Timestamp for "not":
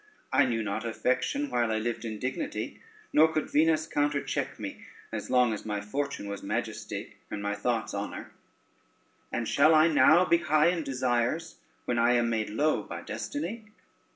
0.63-0.83